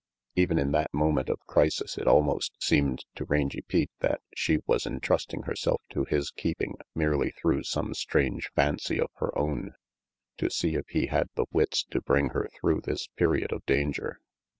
Even 0.35 0.57
in 0.57 0.71
that 0.71 0.91
moment 0.95 1.29
of 1.29 1.45
crisis 1.45 1.95
it 1.95 2.07
almost 2.07 2.55
seemed 2.59 3.05
to 3.13 3.23
Rangy 3.25 3.61
Pete 3.61 3.91
that 3.99 4.19
she 4.35 4.57
was 4.65 4.87
entrusting 4.87 5.43
herself 5.43 5.79
to 5.91 6.05
his 6.05 6.31
keeping 6.31 6.73
merely 6.95 7.29
through 7.29 7.61
some 7.65 7.93
strange 7.93 8.49
fancy 8.55 8.99
of 8.99 9.11
her 9.17 9.29
own, 9.37 9.75
to 10.39 10.49
see 10.49 10.73
if 10.73 10.87
he 10.87 11.05
had 11.05 11.29
the 11.35 11.45
wits 11.51 11.83
to 11.91 12.01
bring 12.01 12.29
her 12.29 12.49
through 12.59 12.81
this 12.81 13.09
period 13.15 13.51
of 13.51 13.63
danger. 13.67 14.19